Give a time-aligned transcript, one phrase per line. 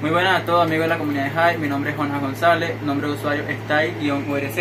[0.00, 2.80] Muy buenas a todos amigos de la comunidad de Jai, mi nombre es Jonas González,
[2.80, 4.56] nombre de usuario es Tai-URZ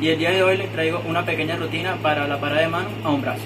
[0.00, 2.88] y el día de hoy les traigo una pequeña rutina para la parada de mano
[3.02, 3.42] a un brazo.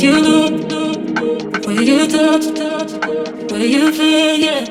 [0.00, 0.79] You look,
[1.70, 2.92] where you touch, touch,
[3.52, 4.64] where you feel, yeah.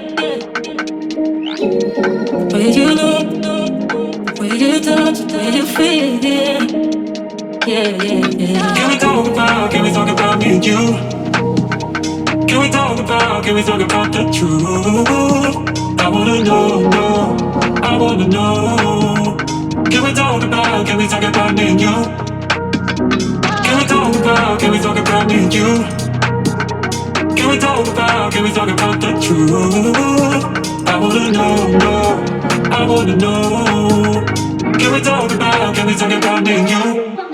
[2.51, 6.59] Where you look, where you touch, where you feel, yeah.
[7.65, 8.75] Yeah, yeah, yeah.
[8.75, 10.75] Can we talk about, can we talk about me and you?
[12.47, 15.99] Can we talk about, can we talk about the truth?
[16.01, 17.37] I wanna know, know,
[17.81, 19.37] I wanna know.
[19.89, 21.95] Can we talk about, can we talk about me and you?
[23.63, 26.08] Can we talk about, can we talk about me and you?
[27.49, 30.87] Can we talk about, can we talk about the truth?
[30.87, 32.23] I wanna know, know,
[32.69, 34.23] I wanna know.
[34.77, 37.28] Can we talk about, can we talk about me and you?